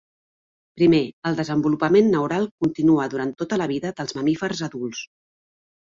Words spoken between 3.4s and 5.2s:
tota la vida dels mamífers adults.